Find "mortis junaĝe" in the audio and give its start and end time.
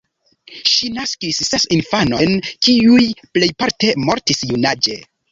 4.07-4.97